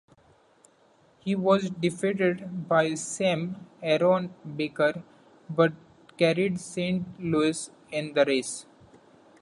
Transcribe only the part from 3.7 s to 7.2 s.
Aaron Baker, but carried Saint